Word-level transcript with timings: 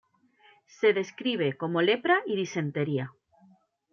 Se 0.79 0.93
describe 0.93 1.55
como 1.55 1.83
lepra 1.83 2.23
y 2.25 2.35
disentería. 2.35 3.13